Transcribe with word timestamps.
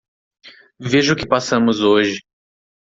Veja 0.79 1.13
o 1.13 1.15
que 1.15 1.27
passamos 1.27 1.79
hoje. 1.81 2.21